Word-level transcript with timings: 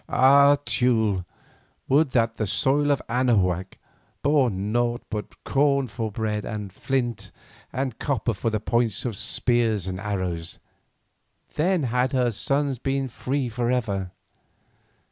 Ah! 0.09 0.57
Teule, 0.65 1.25
would 1.87 2.09
that 2.09 2.37
the 2.37 2.47
soil 2.47 2.89
of 2.89 3.03
Anahuac 3.07 3.77
bore 4.23 4.49
naught 4.49 5.03
but 5.11 5.43
corn 5.43 5.87
for 5.87 6.11
bread 6.11 6.43
and 6.43 6.73
flint 6.73 7.31
and 7.71 7.99
copper 7.99 8.33
for 8.33 8.49
the 8.49 8.59
points 8.59 9.05
of 9.05 9.15
spears 9.15 9.85
and 9.85 9.99
arrows, 9.99 10.57
then 11.53 11.83
had 11.83 12.13
her 12.13 12.31
sons 12.31 12.79
been 12.79 13.09
free 13.09 13.47
for 13.47 13.69
ever. 13.69 14.09